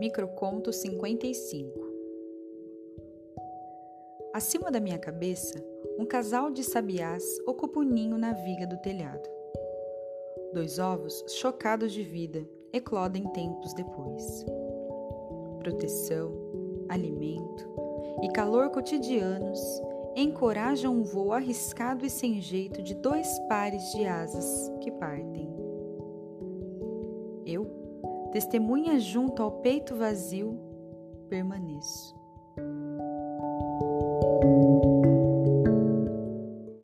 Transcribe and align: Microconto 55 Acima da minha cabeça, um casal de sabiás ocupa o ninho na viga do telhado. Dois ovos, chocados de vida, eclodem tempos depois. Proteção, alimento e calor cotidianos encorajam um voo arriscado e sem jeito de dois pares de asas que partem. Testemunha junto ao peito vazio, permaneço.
Microconto 0.00 0.72
55 0.72 1.78
Acima 4.32 4.70
da 4.70 4.80
minha 4.80 4.98
cabeça, 4.98 5.62
um 5.98 6.06
casal 6.06 6.50
de 6.50 6.64
sabiás 6.64 7.22
ocupa 7.46 7.80
o 7.80 7.82
ninho 7.82 8.16
na 8.16 8.32
viga 8.32 8.66
do 8.66 8.78
telhado. 8.78 9.28
Dois 10.54 10.78
ovos, 10.78 11.22
chocados 11.28 11.92
de 11.92 12.02
vida, 12.02 12.48
eclodem 12.72 13.24
tempos 13.24 13.74
depois. 13.74 14.46
Proteção, 15.58 16.32
alimento 16.88 17.68
e 18.22 18.32
calor 18.32 18.70
cotidianos 18.70 19.60
encorajam 20.16 20.94
um 20.94 21.02
voo 21.02 21.30
arriscado 21.30 22.06
e 22.06 22.10
sem 22.10 22.40
jeito 22.40 22.82
de 22.82 22.94
dois 22.94 23.38
pares 23.40 23.92
de 23.92 24.06
asas 24.06 24.72
que 24.80 24.90
partem. 24.92 25.69
Testemunha 28.32 28.98
junto 29.00 29.42
ao 29.42 29.50
peito 29.60 29.96
vazio, 29.96 30.58
permaneço. 31.28 32.19